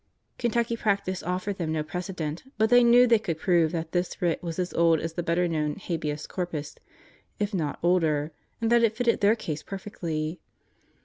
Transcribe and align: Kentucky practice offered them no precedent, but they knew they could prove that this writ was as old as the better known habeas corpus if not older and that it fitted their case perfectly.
Kentucky 0.39 0.75
practice 0.75 1.21
offered 1.21 1.57
them 1.59 1.71
no 1.71 1.83
precedent, 1.83 2.43
but 2.57 2.71
they 2.71 2.83
knew 2.83 3.05
they 3.05 3.19
could 3.19 3.37
prove 3.37 3.71
that 3.71 3.91
this 3.91 4.19
writ 4.19 4.41
was 4.41 4.57
as 4.57 4.73
old 4.73 4.99
as 4.99 5.13
the 5.13 5.21
better 5.21 5.47
known 5.47 5.75
habeas 5.75 6.25
corpus 6.25 6.73
if 7.37 7.53
not 7.53 7.77
older 7.83 8.31
and 8.59 8.71
that 8.71 8.81
it 8.81 8.97
fitted 8.97 9.21
their 9.21 9.35
case 9.35 9.61
perfectly. 9.61 10.39